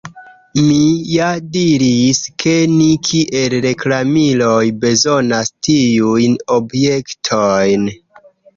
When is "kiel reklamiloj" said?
3.09-4.65